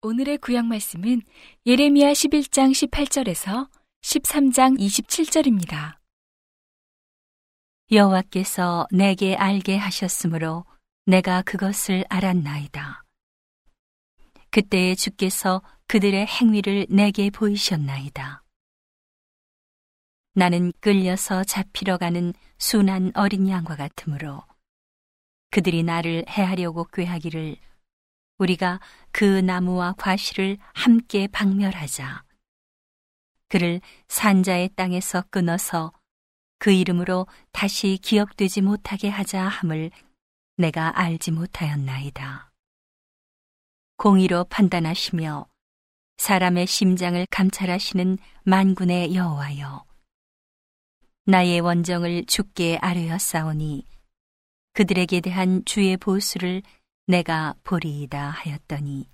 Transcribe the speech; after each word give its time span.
오늘의 0.00 0.38
구약 0.38 0.64
말씀은 0.64 1.20
예레미야 1.66 2.12
11장 2.12 2.72
18절에서 2.72 3.68
13장 4.00 4.78
27절입니다. 4.80 5.98
여호와께서 7.90 8.86
내게 8.90 9.36
알게 9.36 9.76
하셨으므로 9.76 10.64
내가 11.04 11.42
그것을 11.42 12.06
알았나이다. 12.08 13.01
그때에 14.52 14.94
주께서 14.94 15.62
그들의 15.88 16.26
행위를 16.26 16.86
내게 16.90 17.30
보이셨나이다. 17.30 18.44
나는 20.34 20.72
끌려서 20.80 21.42
잡히러 21.42 21.96
가는 21.96 22.34
순한 22.58 23.12
어린 23.14 23.48
양과 23.48 23.76
같으므로 23.76 24.42
그들이 25.50 25.82
나를 25.82 26.26
해하려고 26.28 26.84
꾀하기를 26.84 27.56
우리가 28.38 28.80
그 29.10 29.24
나무와 29.24 29.94
과실을 29.94 30.58
함께 30.74 31.28
박멸하자. 31.28 32.22
그를 33.48 33.80
산자의 34.08 34.70
땅에서 34.76 35.22
끊어서 35.30 35.92
그 36.58 36.72
이름으로 36.72 37.26
다시 37.52 37.98
기억되지 38.02 38.60
못하게 38.60 39.08
하자 39.08 39.42
함을 39.48 39.90
내가 40.58 40.98
알지 40.98 41.30
못하였나이다. 41.30 42.51
공의로 44.02 44.42
판단하시며 44.50 45.46
사람의 46.16 46.66
심장을 46.66 47.24
감찰하시는 47.30 48.18
만군의 48.42 49.14
여호와여 49.14 49.84
나의 51.26 51.60
원정을 51.60 52.26
주께 52.26 52.78
아뢰었사오니 52.82 53.86
그들에게 54.72 55.20
대한 55.20 55.64
주의 55.64 55.96
보수를 55.96 56.62
내가 57.06 57.54
보리이다 57.62 58.30
하였더니 58.30 59.08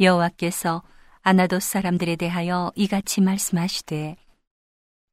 여호와께서 0.00 0.82
아나도 1.22 1.60
사람들에 1.60 2.16
대하여 2.16 2.70
이같이 2.76 3.22
말씀하시되 3.22 4.16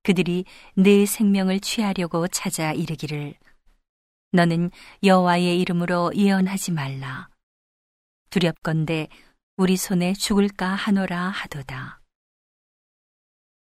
그들이 0.03 0.43
내 0.75 1.05
생명을 1.05 1.61
취하려고 1.61 2.27
찾아 2.27 2.73
이르기를 2.73 3.35
너는 4.33 4.71
여호와의 5.01 5.61
이름으로 5.61 6.11
예언하지 6.13 6.73
말라 6.73 7.29
두렵건대 8.29 9.07
우리 9.55 9.77
손에 9.77 10.13
죽을까 10.13 10.67
하노라 10.67 11.29
하도다. 11.29 12.01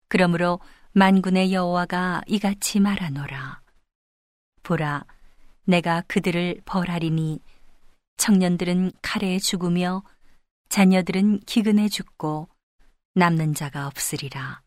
그러므로 0.08 0.60
만군의 0.92 1.52
여호와가 1.52 2.22
이같이 2.26 2.78
말하노라. 2.78 3.62
보라, 4.62 5.04
내가 5.64 6.02
그들을 6.02 6.60
벌하리니 6.64 7.40
청년들은 8.18 8.92
칼에 9.00 9.38
죽으며 9.38 10.02
자녀들은 10.68 11.40
기근에 11.40 11.88
죽고 11.88 12.48
남는 13.14 13.54
자가 13.54 13.86
없으리라. 13.86 14.62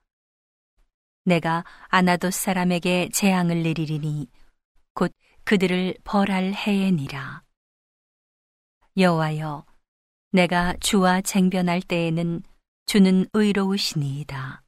내가 1.23 1.63
아나도 1.87 2.31
사람에게 2.31 3.09
재앙을 3.13 3.63
내리리니 3.63 4.27
곧 4.93 5.11
그들을 5.43 5.95
벌할 6.03 6.53
해에니라. 6.53 7.43
여호와여 8.97 9.65
내가 10.35 10.75
주와 10.81 11.21
쟁변할 11.21 11.81
때에는 11.81 12.43
주는 12.87 13.25
의로우시니이다. 13.31 14.63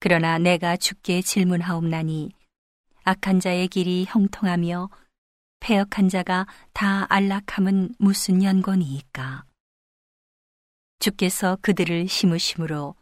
그러나 0.00 0.38
내가 0.38 0.76
주께 0.76 1.22
질문하옵나니 1.22 2.32
악한 3.04 3.38
자의 3.38 3.68
길이 3.68 4.06
형통하며 4.08 4.90
폐역한 5.60 6.08
자가 6.08 6.48
다 6.72 7.06
안락함은 7.10 7.94
무슨 8.00 8.42
연고니이까? 8.42 9.44
주께서 10.98 11.56
그들을 11.62 12.08
심으심으로 12.08 12.96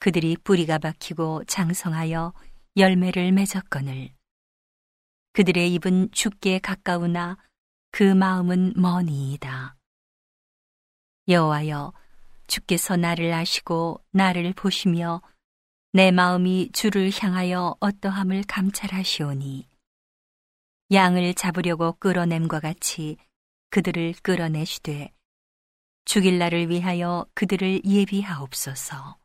그들이 0.00 0.36
뿌리가 0.42 0.78
박히고 0.78 1.44
장성하여 1.44 2.32
열매를 2.76 3.30
맺었거늘 3.30 4.10
그들의 5.34 5.72
입은 5.74 6.10
주께 6.10 6.58
가까우나 6.58 7.36
그 7.92 8.02
마음은 8.02 8.72
머니이다. 8.74 9.76
여호와여 11.30 11.92
주께서 12.48 12.96
나를 12.96 13.32
아시고 13.32 14.02
나를 14.10 14.52
보시며 14.52 15.22
내 15.92 16.10
마음이 16.10 16.70
주를 16.72 17.10
향하여 17.16 17.76
어떠함을 17.78 18.42
감찰하시오니 18.48 19.68
양을 20.92 21.34
잡으려고 21.34 21.92
끌어냄과 21.92 22.58
같이 22.58 23.16
그들을 23.70 24.14
끌어내시되 24.22 25.12
죽일 26.04 26.38
날을 26.38 26.68
위하여 26.68 27.24
그들을 27.34 27.84
예비하옵소서. 27.84 29.16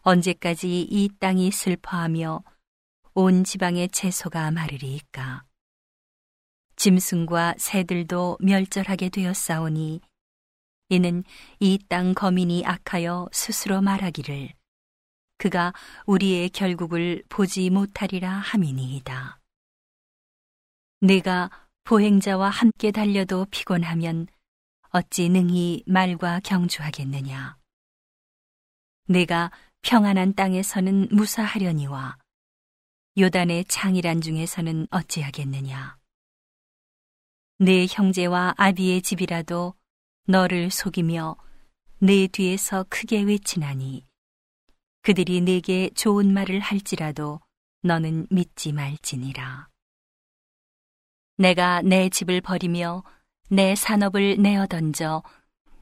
언제까지 0.00 0.80
이 0.80 1.10
땅이 1.20 1.50
슬퍼하며 1.50 2.42
온 3.12 3.44
지방의 3.44 3.90
채소가 3.90 4.50
마르리이까. 4.50 5.44
짐승과 6.76 7.56
새들도 7.58 8.38
멸절하게 8.40 9.10
되었사오니 9.10 10.00
이는 10.90 11.22
이 11.60 11.78
땅 11.88 12.14
거민이 12.14 12.64
악하여 12.64 13.28
스스로 13.32 13.82
말하기를 13.82 14.52
그가 15.36 15.72
우리의 16.06 16.50
결국을 16.50 17.22
보지 17.28 17.70
못하리라 17.70 18.30
함이니이다. 18.30 19.38
내가 21.00 21.50
보행자와 21.84 22.48
함께 22.48 22.90
달려도 22.90 23.46
피곤하면 23.50 24.26
어찌 24.90 25.28
능히 25.28 25.84
말과 25.86 26.40
경주하겠느냐. 26.40 27.56
내가 29.06 29.52
평안한 29.82 30.34
땅에서는 30.34 31.08
무사하려니와 31.10 32.18
요단의 33.18 33.66
창이란 33.66 34.20
중에서는 34.20 34.88
어찌하겠느냐. 34.90 35.98
내 37.58 37.86
형제와 37.88 38.54
아비의 38.56 39.02
집이라도 39.02 39.74
너를 40.30 40.70
속이며 40.70 41.36
내 42.00 42.26
뒤에서 42.26 42.84
크게 42.90 43.22
외치나니 43.22 44.04
그들이 45.00 45.40
내게 45.40 45.88
좋은 45.94 46.34
말을 46.34 46.60
할지라도 46.60 47.40
너는 47.82 48.26
믿지 48.28 48.72
말지니라. 48.72 49.70
내가 51.38 51.80
내 51.80 52.10
집을 52.10 52.42
버리며 52.42 53.04
내 53.48 53.74
산업을 53.74 54.36
내어 54.42 54.66
던져 54.66 55.22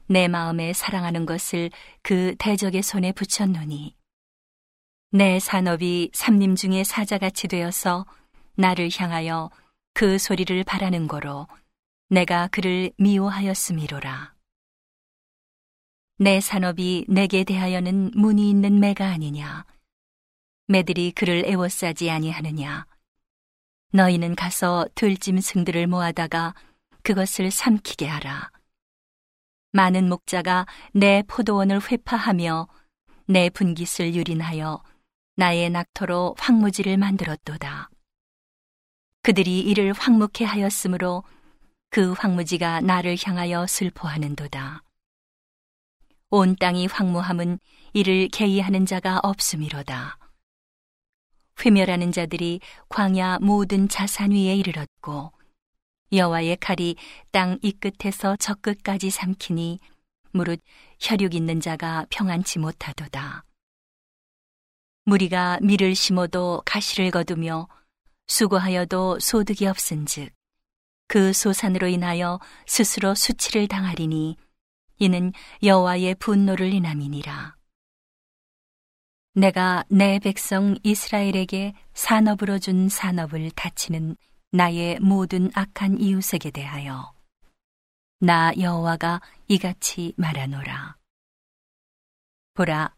내 0.05 0.29
마음에 0.29 0.71
사랑하는 0.71 1.25
것을 1.25 1.69
그 2.01 2.33
대적의 2.39 2.83
손에 2.83 3.11
붙였노니 3.11 3.97
내 5.11 5.39
산업이 5.41 6.11
삼림 6.13 6.55
중에 6.55 6.85
사자같이 6.85 7.49
되어서 7.49 8.05
나를 8.55 8.89
향하여 8.97 9.49
그 9.93 10.17
소리를 10.17 10.63
바라는 10.63 11.09
거로 11.09 11.47
내가 12.07 12.47
그를 12.47 12.93
미워하였음이로라. 12.97 14.36
내 16.19 16.41
산업이 16.41 17.05
내게 17.07 17.43
대하여는 17.43 18.09
문이 18.15 18.49
있는 18.49 18.79
매가 18.79 19.07
아니냐. 19.07 19.65
매들이 20.65 21.11
그를 21.11 21.43
애워싸지 21.45 22.09
아니하느냐. 22.09 22.87
너희는 23.93 24.35
가서 24.35 24.87
들짐승들을 24.95 25.85
모아다가 25.85 26.55
그것을 27.03 27.51
삼키게 27.51 28.07
하라. 28.07 28.49
많은 29.73 30.09
목자가 30.09 30.65
내 30.91 31.21
포도원을 31.27 31.81
회파하며 31.87 32.67
내 33.27 33.51
분깃을 33.51 34.15
유린하여 34.15 34.81
나의 35.35 35.69
낙토로 35.69 36.35
황무지를 36.39 36.97
만들었도다. 36.97 37.91
그들이 39.21 39.59
이를 39.59 39.93
황묵해 39.93 40.45
하였으므로 40.45 41.23
그 41.91 42.13
황무지가 42.13 42.81
나를 42.81 43.17
향하여 43.23 43.67
슬퍼하는도다. 43.67 44.81
온 46.37 46.55
땅이 46.55 46.85
황무함은 46.85 47.57
이를 47.93 48.27
개의하는 48.27 48.85
자가 48.85 49.19
없음이로다. 49.23 50.19
회멸하는 51.59 52.11
자들이 52.11 52.59
광야 52.89 53.39
모든 53.41 53.89
자산 53.89 54.29
위에 54.33 54.55
이르렀고 54.55 55.31
여호와의 56.11 56.57
칼이 56.57 56.95
땅 57.31 57.57
이 57.63 57.71
끝에서 57.71 58.35
저 58.35 58.53
끝까지 58.53 59.09
삼키니 59.09 59.79
무릇 60.29 60.61
혈육 60.99 61.33
있는 61.33 61.59
자가 61.59 62.05
평안치 62.11 62.59
못하도다. 62.59 63.43
무리가 65.05 65.57
밀을 65.63 65.95
심어도 65.95 66.61
가시를 66.65 67.09
거두며 67.09 67.67
수고하여도 68.27 69.17
소득이 69.19 69.65
없은즉 69.65 70.31
그 71.07 71.33
소산으로 71.33 71.87
인하여 71.87 72.39
스스로 72.67 73.15
수치를 73.15 73.67
당하리니 73.67 74.37
이는 74.99 75.31
여호와의 75.63 76.15
분노를 76.15 76.73
인함이니라. 76.73 77.55
내가 79.33 79.83
내 79.89 80.17
백성 80.19 80.75
이스라엘에게 80.83 81.73
산업으로 81.93 82.57
준 82.57 82.89
산업을 82.89 83.51
다치는 83.51 84.15
나의 84.51 84.99
모든 84.99 85.51
악한 85.53 85.99
이웃에게 85.99 86.49
대하여 86.51 87.13
나 88.19 88.51
여호와가 88.57 89.21
이같이 89.47 90.13
말하노라. 90.17 90.97
보라, 92.55 92.95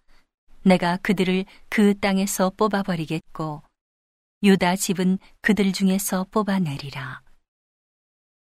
내가 0.63 0.95
그들을 0.97 1.43
그 1.67 1.99
땅에서 1.99 2.51
뽑아버리겠고 2.51 3.61
유다 4.43 4.77
집은 4.77 5.17
그들 5.41 5.73
중에서 5.73 6.25
뽑아내리라. 6.31 7.21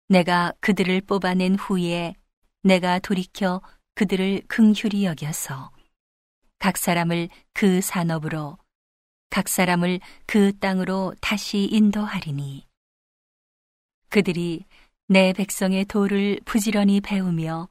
내가 0.09 0.53
그들을 0.61 1.00
뽑아낸 1.00 1.56
후에 1.56 2.15
내가 2.62 2.99
돌이켜 2.99 3.61
그들을 3.94 4.43
긍휼히 4.49 5.05
여겨서 5.05 5.73
각 6.59 6.76
사람을 6.76 7.29
그 7.53 7.81
산업으로 7.81 8.59
각 9.31 9.49
사람을 9.49 10.00
그 10.26 10.56
땅으로 10.59 11.14
다시 11.20 11.64
인도하리니. 11.64 12.67
그들이 14.11 14.64
내 15.09 15.32
백성의 15.32 15.87
도를 15.87 16.38
부지런히 16.44 17.00
배우며 17.00 17.69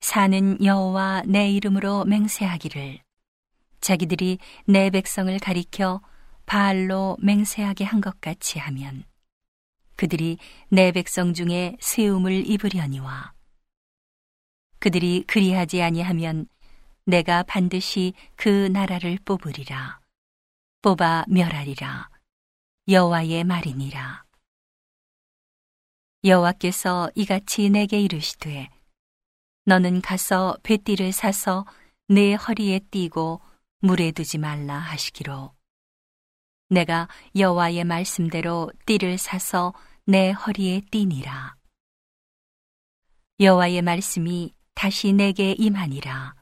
사는 0.00 0.64
여호와 0.64 1.22
내 1.26 1.50
이름으로 1.50 2.04
맹세하기를 2.06 3.00
자기들이 3.80 4.38
내 4.66 4.90
백성을 4.90 5.38
가리켜 5.38 6.00
바알로 6.46 7.16
맹세하게 7.20 7.84
한 7.84 8.00
것 8.00 8.20
같이 8.20 8.58
하면 8.58 9.04
그들이 9.96 10.38
내 10.68 10.90
백성 10.92 11.34
중에 11.34 11.76
세움을 11.80 12.46
입으려니와 12.50 13.34
그들이 14.80 15.24
그리하지 15.26 15.82
아니하면 15.82 16.48
내가 17.04 17.42
반드시 17.42 18.14
그 18.34 18.48
나라를 18.48 19.18
뽑으리라. 19.24 20.00
뽑아 20.82 21.26
멸하리라. 21.28 22.08
여호와의 22.88 23.44
말이니라. 23.44 24.24
여호와께서 26.24 27.10
이같이 27.14 27.68
내게 27.70 28.00
이르시되 28.00 28.68
너는 29.64 30.00
가서 30.00 30.56
배띠를 30.62 31.12
사서 31.12 31.66
내 32.08 32.34
허리에 32.34 32.80
띠고 32.90 33.40
물에 33.80 34.12
두지 34.12 34.38
말라 34.38 34.78
하시기로. 34.78 35.54
내가 36.70 37.08
여호와의 37.36 37.84
말씀대로 37.84 38.70
띠를 38.86 39.18
사서 39.18 39.74
내 40.06 40.30
허리에 40.30 40.80
띠니라. 40.90 41.56
여호와의 43.40 43.82
말씀이 43.82 44.54
다시 44.74 45.12
내게 45.12 45.52
임하니라. 45.52 46.34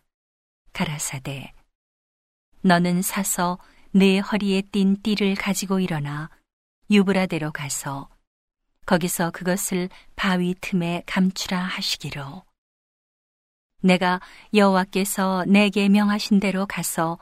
가라사대 0.73 1.53
너는 2.63 3.03
사서 3.03 3.59
내 3.91 4.19
허리에 4.19 4.63
띈 4.73 5.01
띠를 5.03 5.35
가지고 5.35 5.81
일어나 5.81 6.31
유브라데로 6.91 7.53
가서 7.53 8.09
거기서 8.87 9.31
그것을 9.31 9.89
바위 10.17 10.55
틈에 10.61 11.03
감추라 11.07 11.59
하시기로. 11.59 12.45
내가 13.83 14.21
여호와께서 14.55 15.45
내게 15.47 15.89
명하신 15.89 16.41
대로 16.41 16.67
가서 16.67 17.19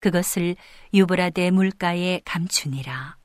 그것을 0.00 0.56
유브라데 0.94 1.50
물가에 1.50 2.20
감추니라. 2.24 3.18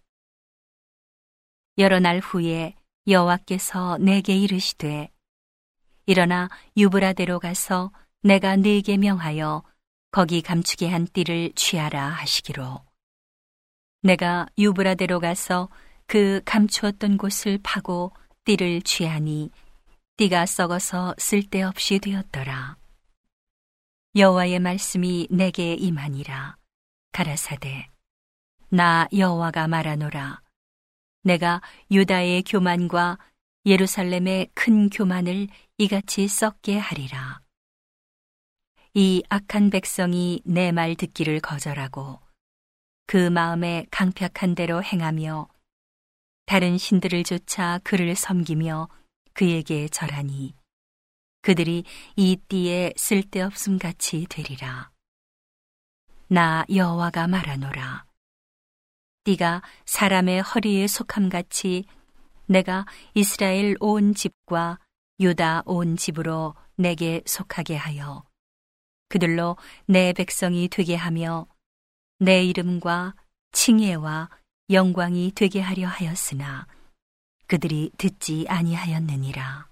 여러 1.78 2.00
날 2.00 2.20
후에 2.20 2.76
여호와께서 3.08 3.98
내게 4.00 4.36
이르시되 4.36 5.12
일어나 6.06 6.50
유브라데로 6.78 7.40
가서 7.40 7.92
내가 8.22 8.56
네게 8.56 8.98
명하여 8.98 9.64
거기 10.12 10.42
감추게 10.42 10.90
한 10.90 11.06
띠를 11.06 11.52
취하라 11.56 12.08
하시기로. 12.08 12.84
내가 14.02 14.48
유브라데로 14.58 15.20
가서 15.20 15.70
그 16.08 16.42
감추었던 16.46 17.18
곳을 17.18 17.60
파고 17.64 18.14
띠를 18.46 18.82
취하니 18.82 19.50
띠가 20.18 20.46
썩어서 20.46 21.16
쓸데없이 21.18 22.00
되었더라. 22.00 22.78
여호와의 24.16 24.60
말씀이 24.60 25.28
내게 25.30 25.74
임하니라. 25.74 26.56
가라사대 27.12 27.90
나 28.70 29.08
여호와가 29.12 29.68
말하노라. 29.68 30.42
내가 31.24 31.62
유다의 31.92 32.44
교만과 32.44 33.18
예루살렘의 33.66 34.50
큰 34.54 34.90
교만을 34.90 35.48
이같이 35.78 36.28
썩게 36.28 36.78
하리라. 36.78 37.42
이 38.94 39.24
악한 39.30 39.72
백성이 39.72 40.42
내 40.46 40.72
말 40.72 40.96
듣기를 40.96 41.40
거절하고 41.40 42.20
그 43.08 43.30
마음에 43.30 43.86
강팍한 43.92 44.56
대로 44.56 44.84
행하며 44.84 45.48
다른 46.46 46.78
신들을 46.78 47.24
쫓아 47.24 47.80
그를 47.84 48.16
섬기며 48.16 48.88
그에게 49.34 49.88
절하니 49.90 50.56
그들이 51.42 51.84
이 52.16 52.38
띠에 52.48 52.94
쓸데없음 52.96 53.80
같이 53.80 54.26
되리라. 54.30 54.92
나 56.28 56.66
여호와가 56.74 57.28
말하노라. 57.28 58.06
띠가 59.26 59.62
사람의 59.86 60.42
허리에 60.42 60.88
속함 60.88 61.30
같이 61.30 61.86
내가 62.48 62.86
이스라엘 63.14 63.76
온 63.80 64.14
집과 64.14 64.80
유다 65.20 65.64
온 65.66 65.98
집으로 65.98 66.56
내게 66.76 67.22
속하게 67.26 67.76
하여 67.76 68.24
그들로 69.08 69.58
내 69.86 70.14
백성이 70.14 70.68
되게 70.68 70.96
하며 70.96 71.48
내 72.20 72.44
이름과 72.44 73.16
칭예와 73.52 74.30
영광이 74.70 75.34
되게 75.36 75.62
하려 75.62 75.88
하였으나 75.88 76.68
그들이 77.48 77.92
듣지 77.98 78.46
아니하였느니라. 78.48 79.70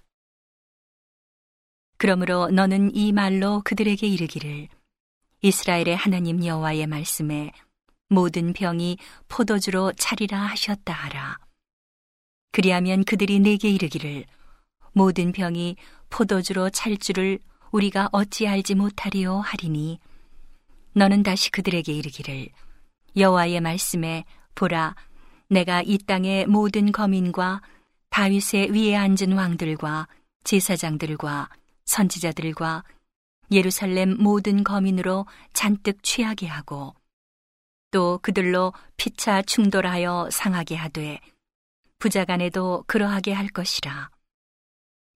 그러므로 1.96 2.48
너는 2.50 2.94
이 2.94 3.12
말로 3.12 3.62
그들에게 3.64 4.06
이르기를 4.06 4.68
이스라엘의 5.42 5.96
하나님 5.96 6.44
여호와의 6.44 6.86
말씀에 6.86 7.50
모든 8.08 8.52
병이 8.52 8.98
포도주로 9.28 9.92
차리라 9.92 10.38
하셨다 10.38 10.92
하라. 10.92 11.38
그리하면 12.54 13.02
그들이 13.02 13.40
내게 13.40 13.68
이르기를 13.68 14.26
모든 14.92 15.32
병이 15.32 15.74
포도주로 16.08 16.70
찰 16.70 16.96
줄을 16.96 17.40
우리가 17.72 18.10
어찌 18.12 18.46
알지 18.46 18.76
못하리요 18.76 19.40
하리니 19.40 19.98
너는 20.92 21.24
다시 21.24 21.50
그들에게 21.50 21.92
이르기를 21.92 22.50
여호와의 23.16 23.60
말씀에 23.60 24.24
보라 24.54 24.94
내가 25.48 25.82
이 25.84 25.98
땅의 25.98 26.46
모든 26.46 26.92
거민과 26.92 27.60
다윗의 28.10 28.70
위에 28.70 28.94
앉은 28.94 29.32
왕들과 29.32 30.06
제사장들과 30.44 31.48
선지자들과 31.86 32.84
예루살렘 33.50 34.16
모든 34.16 34.62
거민으로 34.62 35.26
잔뜩 35.54 36.04
취하게 36.04 36.46
하고 36.46 36.94
또 37.90 38.20
그들로 38.22 38.72
피차 38.96 39.42
충돌하여 39.42 40.28
상하게 40.30 40.76
하되 40.76 41.18
부자간에도 42.04 42.84
그러하게 42.86 43.32
할 43.32 43.48
것이라. 43.48 44.10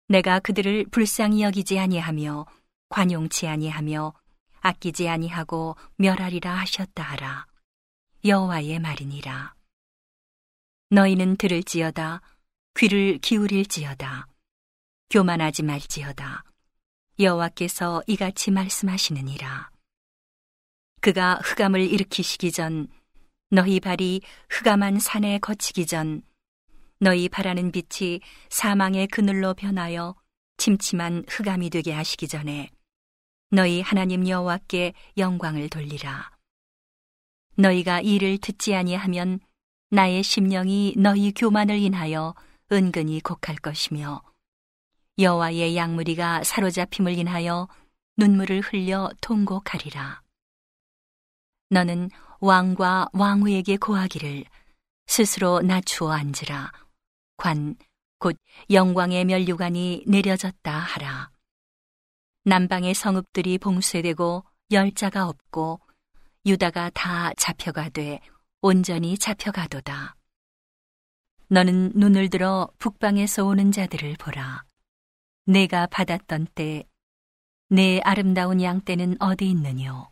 내가 0.06 0.38
그들을 0.38 0.86
불쌍히 0.92 1.42
여기지 1.42 1.80
아니하며 1.80 2.46
관용치 2.90 3.48
아니하며 3.48 4.14
아끼지 4.60 5.08
아니하고 5.08 5.74
멸하리라 5.96 6.54
하셨다 6.54 7.02
하라. 7.02 7.46
여호와의 8.24 8.78
말이니라. 8.78 9.56
너희는 10.90 11.38
들을지어다 11.38 12.20
귀를 12.78 13.18
기울일지어다 13.18 14.28
교만하지 15.10 15.64
말지어다 15.64 16.44
여호와께서 17.18 18.04
이같이 18.06 18.52
말씀하시느니라. 18.52 19.70
그가 21.00 21.40
흑암을 21.42 21.80
일으키시기 21.80 22.52
전 22.52 22.86
너희 23.50 23.80
발이 23.80 24.20
흑암한 24.50 25.00
산에 25.00 25.40
거치기 25.40 25.86
전 25.86 26.22
너희 26.98 27.28
바라는 27.28 27.72
빛이 27.72 28.20
사망의 28.48 29.08
그늘로 29.08 29.54
변하여 29.54 30.14
침침한 30.56 31.24
흑암이 31.28 31.70
되게 31.70 31.92
하시기 31.92 32.26
전에 32.28 32.70
너희 33.50 33.82
하나님 33.82 34.26
여호와께 34.26 34.94
영광을 35.18 35.68
돌리라. 35.68 36.30
너희가 37.56 38.00
이를 38.00 38.38
듣지 38.38 38.74
아니하면 38.74 39.40
나의 39.90 40.22
심령이 40.22 40.94
너희 40.96 41.32
교만을 41.32 41.78
인하여 41.78 42.34
은근히 42.72 43.20
곡할 43.20 43.56
것이며 43.56 44.22
여호와의 45.18 45.76
양무리가 45.76 46.44
사로잡힘을 46.44 47.16
인하여 47.16 47.68
눈물을 48.16 48.60
흘려 48.60 49.10
통곡하리라. 49.20 50.22
너는 51.70 52.10
왕과 52.40 53.10
왕후에게 53.12 53.76
고하기를 53.76 54.44
스스로 55.06 55.60
낮추어 55.60 56.12
앉으라. 56.12 56.85
관, 57.36 57.76
곧 58.18 58.36
영광의 58.70 59.24
면류관이 59.24 60.04
내려졌다 60.06 60.72
하라. 60.72 61.30
남방의 62.44 62.94
성읍들이 62.94 63.58
봉쇄되고 63.58 64.44
열자가 64.70 65.28
없고 65.28 65.80
유다가 66.46 66.90
다 66.90 67.32
잡혀가되 67.34 68.20
온전히 68.62 69.18
잡혀가도다. 69.18 70.16
너는 71.48 71.92
눈을 71.94 72.30
들어 72.30 72.68
북방에서 72.78 73.44
오는 73.44 73.70
자들을 73.70 74.16
보라. 74.18 74.64
내가 75.44 75.86
받았던 75.86 76.48
때, 76.54 76.84
내 77.68 78.00
아름다운 78.00 78.60
양 78.62 78.80
때는 78.80 79.16
어디 79.20 79.50
있느뇨? 79.50 80.10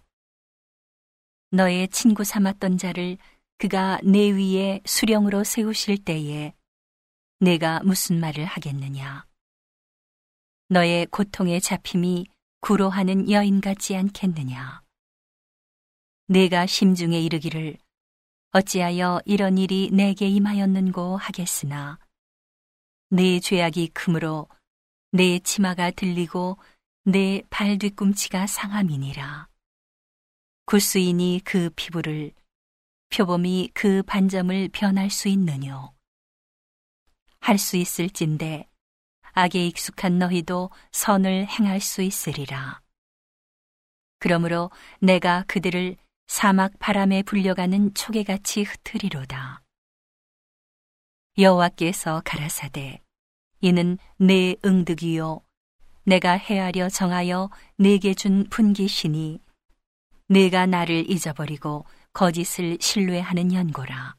너의 1.50 1.88
친구 1.88 2.24
삼았던 2.24 2.78
자를 2.78 3.16
그가 3.58 4.00
내 4.02 4.30
위에 4.30 4.80
수령으로 4.84 5.44
세우실 5.44 6.04
때에 6.04 6.52
내가 7.40 7.80
무슨 7.80 8.20
말을 8.20 8.44
하겠느냐? 8.44 9.26
너의 10.68 11.06
고통의 11.06 11.60
잡힘이 11.60 12.26
구로하는 12.60 13.30
여인 13.30 13.60
같지 13.60 13.96
않겠느냐? 13.96 14.82
내가 16.26 16.66
심중에 16.66 17.20
이르기를 17.20 17.76
어찌하여 18.52 19.20
이런 19.24 19.58
일이 19.58 19.90
내게 19.92 20.28
임하였는고 20.28 21.16
하겠으나 21.16 21.98
내 23.10 23.40
죄악이 23.40 23.88
크므로 23.88 24.48
내 25.12 25.38
치마가 25.38 25.90
들리고 25.90 26.58
내 27.04 27.42
발 27.50 27.78
뒤꿈치가 27.78 28.46
상함이니라. 28.46 29.48
구스인이 30.64 31.42
그 31.44 31.70
피부를 31.76 32.32
표범이 33.10 33.70
그 33.74 34.02
반점을 34.04 34.70
변할 34.72 35.10
수 35.10 35.28
있느뇨. 35.28 35.93
할 37.44 37.58
수 37.58 37.76
있을진데 37.76 38.66
악에 39.32 39.66
익숙한 39.66 40.18
너희도 40.18 40.70
선을 40.92 41.46
행할 41.46 41.78
수 41.78 42.00
있으리라. 42.00 42.80
그러므로 44.18 44.70
내가 44.98 45.44
그들을 45.46 45.96
사막 46.26 46.78
바람에 46.78 47.22
불려가는 47.22 47.92
초계같이 47.92 48.62
흩으리로다. 48.62 49.60
여호와께서 51.36 52.22
가라사대 52.24 53.02
이는 53.60 53.98
내 54.16 54.56
응득이요 54.64 55.42
내가 56.04 56.38
헤아려 56.38 56.88
정하여 56.88 57.50
내게 57.76 58.14
준 58.14 58.48
분기시니 58.48 59.38
내가 60.28 60.64
나를 60.64 61.10
잊어버리고 61.10 61.84
거짓을 62.14 62.78
신뢰하는 62.80 63.52
연고라. 63.52 64.16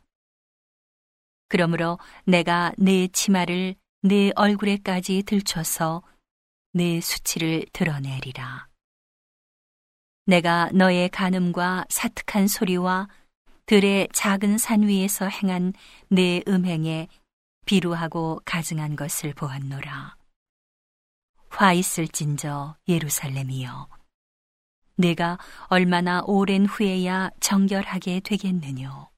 그러므로 1.55 1.99
내가 2.25 2.73
내 2.77 3.07
치마를 3.07 3.75
내 4.01 4.29
얼굴에까지 4.35 5.23
들춰서 5.23 6.03
내 6.73 6.99
수치를 6.99 7.65
드러내리라. 7.71 8.67
내가 10.25 10.69
너의 10.73 11.07
간음과 11.07 11.85
사특한 11.87 12.49
소리와 12.49 13.07
들의 13.67 14.09
작은 14.11 14.57
산 14.57 14.81
위에서 14.81 15.29
행한 15.29 15.71
내 16.09 16.41
음행에 16.45 17.07
비루하고 17.65 18.41
가증한 18.43 18.97
것을 18.97 19.33
보았노라. 19.33 20.17
화 21.51 21.71
있을진저 21.71 22.75
예루살렘이여. 22.89 23.87
내가 24.97 25.37
얼마나 25.67 26.21
오랜 26.25 26.65
후에야 26.65 27.29
정결하게 27.39 28.19
되겠느뇨. 28.25 29.14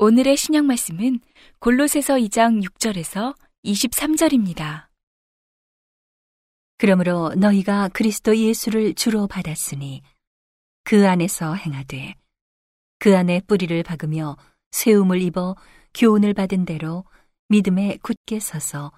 오늘의 0.00 0.36
신약 0.36 0.64
말씀은 0.64 1.18
골로새서 1.58 2.14
2장 2.18 2.62
6절에서 2.62 3.34
23절입니다. 3.64 4.86
그러므로 6.76 7.34
너희가 7.34 7.88
그리스도 7.88 8.36
예수를 8.36 8.94
주로 8.94 9.26
받았으니 9.26 10.02
그 10.84 11.08
안에서 11.08 11.54
행하되 11.54 12.14
그 13.00 13.16
안에 13.16 13.40
뿌리를 13.48 13.82
박으며 13.82 14.36
세움을 14.70 15.20
입어 15.20 15.56
교훈을 15.94 16.32
받은 16.32 16.64
대로 16.64 17.04
믿음에 17.48 17.98
굳게 18.00 18.38
서서 18.38 18.92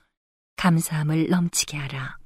감사함을 0.57 1.31
넘치게 1.31 1.79
하라. 1.79 2.19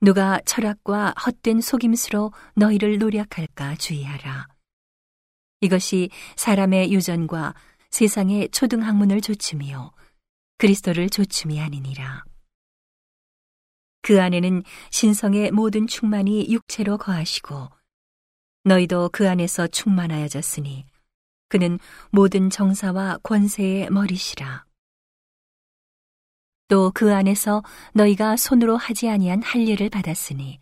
누가 0.00 0.40
철학과 0.44 1.14
헛된 1.24 1.60
속임수로 1.60 2.32
너희를 2.56 2.98
노력할까 2.98 3.76
주의하라. 3.76 4.53
이것이 5.64 6.10
사람의 6.36 6.92
유전과 6.92 7.54
세상의 7.90 8.50
초등학문을 8.50 9.22
조춤이요 9.22 9.92
그리스도를 10.58 11.08
조춤이 11.08 11.58
아니니라. 11.58 12.22
그 14.02 14.20
안에는 14.20 14.62
신성의 14.90 15.52
모든 15.52 15.86
충만이 15.86 16.52
육체로 16.52 16.98
거하시고 16.98 17.70
너희도 18.64 19.08
그 19.10 19.26
안에서 19.26 19.66
충만하여졌으니 19.66 20.84
그는 21.48 21.78
모든 22.10 22.50
정사와 22.50 23.20
권세의 23.22 23.88
머리시라. 23.88 24.66
또 26.68 26.90
그 26.92 27.14
안에서 27.14 27.62
너희가 27.94 28.36
손으로 28.36 28.76
하지 28.76 29.08
아니한 29.08 29.42
할례를 29.42 29.88
받았으니 29.88 30.58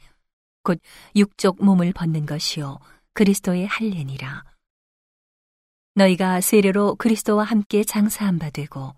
곧 0.63 0.81
육적 1.17 1.65
몸을 1.65 1.93
벗는 1.93 2.25
것이요 2.25 2.79
그리스도의 3.15 3.67
할례니라. 3.67 4.52
너희가 5.95 6.41
세례로 6.41 6.97
그리스도와 6.97 7.45
함께 7.45 7.85
장사한 7.85 8.39
바 8.39 8.51
되고 8.51 8.95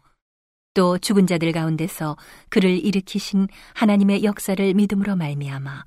또 0.75 0.99
죽은 0.99 1.27
자들 1.27 1.53
가운데서 1.53 2.17
그를 2.49 2.85
일으키신 2.85 3.49
하나님의 3.75 4.25
역사를 4.25 4.75
믿음으로 4.75 5.17
말미암아 5.17 5.85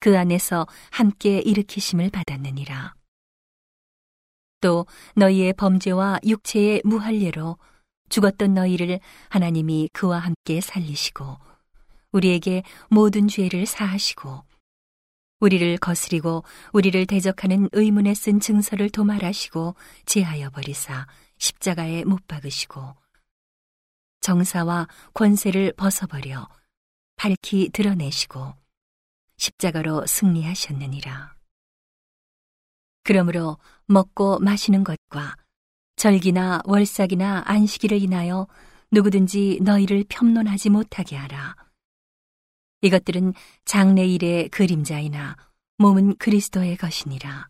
그 0.00 0.18
안에서 0.18 0.66
함께 0.90 1.40
일으키심을 1.40 2.10
받았느니라. 2.10 2.94
또 4.62 4.86
너희의 5.16 5.52
범죄와 5.54 6.18
육체의 6.24 6.82
무할례로 6.84 7.58
죽었던 8.08 8.54
너희를 8.54 9.00
하나님이 9.28 9.90
그와 9.92 10.18
함께 10.18 10.60
살리시고 10.60 11.36
우리에게 12.12 12.62
모든 12.88 13.28
죄를 13.28 13.66
사하시고 13.66 14.49
우리를 15.40 15.78
거스리고 15.78 16.44
우리를 16.72 17.06
대적하는 17.06 17.68
의문에 17.72 18.14
쓴 18.14 18.40
증서를 18.40 18.90
도말하시고 18.90 19.74
제하여 20.06 20.50
버리사 20.50 21.06
십자가에 21.38 22.04
못 22.04 22.26
박으시고 22.28 22.94
정사와 24.20 24.86
권세를 25.14 25.72
벗어버려 25.72 26.48
밝히 27.16 27.70
드러내시고 27.70 28.54
십자가로 29.38 30.06
승리하셨느니라. 30.06 31.34
그러므로 33.02 33.58
먹고 33.86 34.38
마시는 34.38 34.84
것과 34.84 35.36
절기나 35.96 36.60
월삭이나 36.64 37.44
안식일을 37.46 38.00
인하여 38.00 38.46
누구든지 38.92 39.60
너희를 39.62 40.04
평론하지 40.08 40.70
못하게 40.70 41.16
하라. 41.16 41.56
이것들은 42.82 43.34
장래 43.64 44.06
일의 44.06 44.48
그림자이나 44.48 45.36
몸은 45.78 46.16
그리스도의 46.16 46.76
것이니라. 46.76 47.48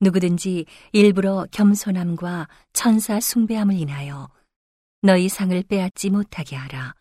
누구든지 0.00 0.66
일부러 0.92 1.46
겸손함과 1.50 2.48
천사 2.72 3.20
숭배함을 3.20 3.74
인하여 3.74 4.28
너희 5.02 5.28
상을 5.28 5.62
빼앗지 5.62 6.10
못하게 6.10 6.56
하라. 6.56 6.94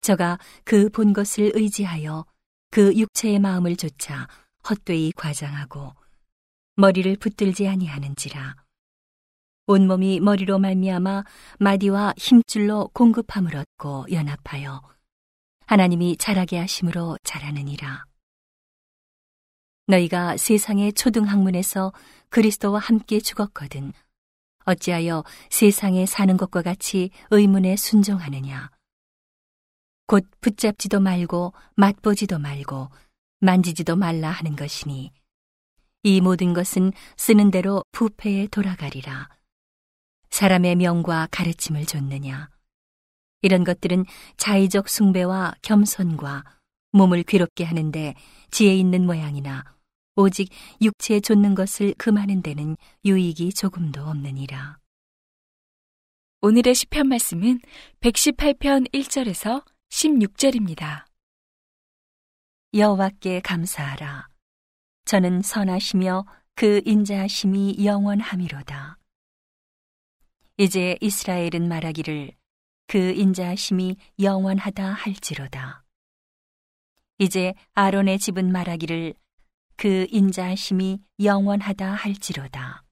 저가 0.00 0.38
그 0.64 0.90
본 0.90 1.12
것을 1.12 1.52
의지하여 1.54 2.24
그 2.70 2.94
육체의 2.94 3.38
마음을 3.38 3.76
조차 3.76 4.28
헛되이 4.68 5.12
과장하고 5.12 5.94
머리를 6.76 7.16
붙들지 7.16 7.66
아니하는지라. 7.66 8.54
온몸이 9.66 10.20
머리로 10.20 10.58
말미암아 10.58 11.24
마디와 11.58 12.14
힘줄로 12.16 12.88
공급함을 12.94 13.56
얻고 13.56 14.06
연합하여 14.10 14.82
하나님이 15.68 16.16
자라게 16.16 16.56
하심으로 16.60 17.18
자라느니라. 17.24 18.06
너희가 19.86 20.38
세상의 20.38 20.94
초등학문에서 20.94 21.92
그리스도와 22.30 22.80
함께 22.80 23.20
죽었거든. 23.20 23.92
어찌하여 24.64 25.24
세상에 25.50 26.06
사는 26.06 26.38
것과 26.38 26.62
같이 26.62 27.10
의문에 27.30 27.76
순종하느냐? 27.76 28.70
곧 30.06 30.26
붙잡지도 30.40 31.00
말고 31.00 31.52
맛보지도 31.76 32.38
말고 32.38 32.88
만지지도 33.40 33.94
말라 33.96 34.30
하는 34.30 34.56
것이니 34.56 35.12
이 36.02 36.20
모든 36.22 36.54
것은 36.54 36.92
쓰는 37.18 37.50
대로 37.50 37.82
부패에 37.92 38.46
돌아가리라. 38.46 39.28
사람의 40.30 40.76
명과 40.76 41.28
가르침을 41.30 41.84
줬느냐? 41.84 42.48
이런 43.42 43.64
것들은 43.64 44.04
자의적 44.36 44.88
숭배와 44.88 45.54
겸손과 45.62 46.44
몸을 46.92 47.22
괴롭게 47.22 47.64
하는데 47.64 48.14
지혜 48.50 48.74
있는 48.74 49.06
모양이나 49.06 49.64
오직 50.16 50.48
육체에 50.80 51.20
좇는 51.20 51.54
것을 51.54 51.94
금하는 51.96 52.42
데는 52.42 52.76
유익이 53.04 53.52
조금도 53.52 54.02
없느니라. 54.02 54.78
오늘의 56.40 56.74
시편 56.74 57.08
말씀은 57.08 57.60
118편 58.00 58.92
1절에서 58.92 59.64
16절입니다. 59.90 61.04
여호와께 62.74 63.40
감사하라. 63.40 64.28
저는 65.04 65.42
선하시며 65.42 66.26
그 66.54 66.82
인자하심이 66.84 67.84
영원함이로다. 67.84 68.98
이제 70.58 70.98
이스라엘은 71.00 71.68
말하기를 71.68 72.37
그 72.88 73.12
인자하심이 73.12 73.96
영원하다 74.18 74.82
할지로다. 74.94 75.84
이제 77.18 77.52
아론의 77.74 78.18
집은 78.18 78.50
말하기를 78.50 79.12
그 79.76 80.06
인자하심이 80.10 80.98
영원하다 81.22 81.92
할지로다. 81.92 82.84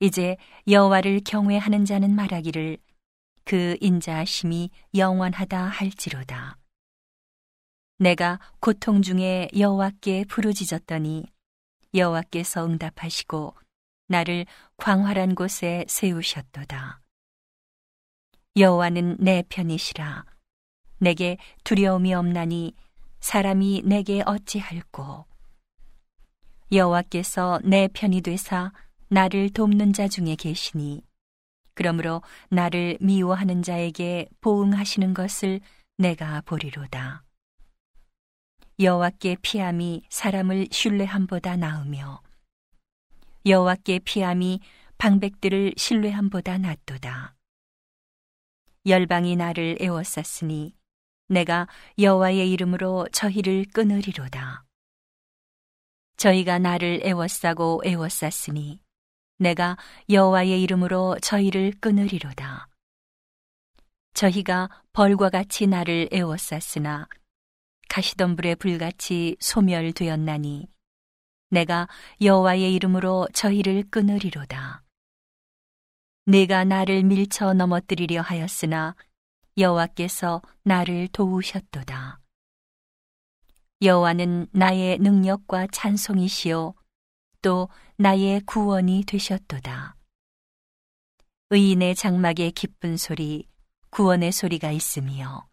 이제 0.00 0.36
여호와를 0.66 1.20
경외하는 1.24 1.84
자는 1.84 2.16
말하기를 2.16 2.78
그 3.44 3.76
인자하심이 3.80 4.70
영원하다 4.96 5.64
할지로다. 5.64 6.58
내가 7.98 8.40
고통 8.58 9.02
중에 9.02 9.50
여호와께 9.56 10.24
부르짖었더니 10.24 11.26
여호와께서 11.94 12.66
응답하시고 12.66 13.54
나를 14.08 14.46
광활한 14.78 15.36
곳에 15.36 15.84
세우셨도다. 15.86 17.01
여호와는 18.54 19.16
내 19.18 19.42
편이시라. 19.48 20.26
내게 20.98 21.38
두려움이 21.64 22.12
없나니 22.12 22.74
사람이 23.20 23.82
내게 23.86 24.22
어찌할꼬. 24.26 25.24
여호와께서 26.70 27.60
내 27.64 27.88
편이 27.88 28.20
되사 28.20 28.72
나를 29.08 29.48
돕는 29.50 29.94
자 29.94 30.06
중에 30.06 30.36
계시니 30.36 31.02
그러므로 31.72 32.20
나를 32.50 32.98
미워하는 33.00 33.62
자에게 33.62 34.28
보응하시는 34.42 35.14
것을 35.14 35.60
내가 35.96 36.42
보리로다. 36.42 37.24
여호와께 38.78 39.36
피함이 39.40 40.02
사람을 40.10 40.68
신뢰함보다 40.70 41.56
나으며 41.56 42.20
여호와께 43.46 44.00
피함이 44.00 44.60
방백들을 44.98 45.72
신뢰함보다 45.78 46.58
낫도다. 46.58 47.34
열방이 48.84 49.36
나를 49.36 49.78
애워쌌으니 49.80 50.74
내가 51.28 51.68
여호와의 51.98 52.50
이름으로 52.50 53.06
저희를 53.12 53.66
끊으리로다. 53.72 54.64
저희가 56.16 56.58
나를 56.58 57.00
애워싸고 57.04 57.82
애워쌌으니 57.84 58.80
내가 59.38 59.76
여호와의 60.10 60.60
이름으로 60.62 61.16
저희를 61.22 61.74
끊으리로다. 61.80 62.68
저희가 64.14 64.68
벌과 64.92 65.30
같이 65.30 65.66
나를 65.66 66.08
애워쌌으나 66.12 67.08
가시덤불의 67.88 68.56
불같이 68.56 69.36
소멸되었나니 69.38 70.66
내가 71.50 71.86
여호와의 72.20 72.74
이름으로 72.74 73.28
저희를 73.32 73.84
끊으리로다. 73.90 74.82
내가 76.24 76.62
나를 76.64 77.02
밀쳐 77.02 77.52
넘어뜨리려 77.52 78.20
하였으나 78.20 78.94
여호와께서 79.58 80.40
나를 80.62 81.08
도우셨도다. 81.08 82.20
여호와는 83.82 84.46
나의 84.52 84.98
능력과 84.98 85.66
찬송이시요 85.72 86.74
또 87.42 87.68
나의 87.96 88.40
구원이 88.42 89.02
되셨도다. 89.04 89.96
의인의 91.50 91.96
장막에 91.96 92.52
기쁜 92.52 92.96
소리, 92.96 93.48
구원의 93.90 94.30
소리가 94.30 94.70
있으며 94.70 95.48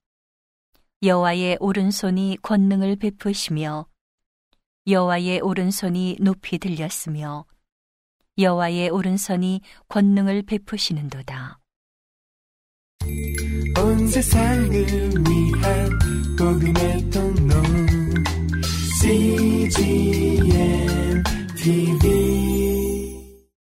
여호와의 1.02 1.58
오른손이 1.60 2.38
권능을 2.44 2.98
베푸시며 2.98 3.88
여호와의 4.86 5.42
오른손이 5.42 6.18
높이 6.22 6.60
들렸으며 6.60 7.46
여호와의 8.40 8.90
오른손이 8.90 9.62
권능을 9.88 10.44
베푸시는도다. 10.44 11.60
온 13.78 14.08
세상을 14.08 14.72
위한 14.72 16.00
복음의 16.38 17.10
통로 17.10 17.56
CGM 19.02 20.54
TV 21.56 22.59